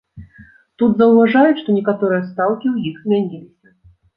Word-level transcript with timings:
Тут 0.81 0.95
заўважаюць, 1.01 1.59
што 1.61 1.69
некаторыя 1.77 2.27
стаўкі 2.31 2.67
ў 2.73 2.77
іх 2.93 3.07
змяніліся. 3.07 3.67